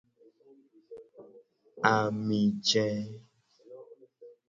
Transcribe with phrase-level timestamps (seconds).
[1.93, 2.85] Ami je.